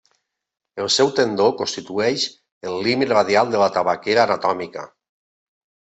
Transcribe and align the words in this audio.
El 0.83 0.89
seu 0.95 1.11
tendó 1.19 1.45
constitueix 1.59 2.25
el 2.71 2.81
límit 2.91 3.15
radial 3.15 3.55
de 3.55 3.63
la 3.65 3.71
tabaquera 3.79 4.29
anatòmica. 4.29 4.93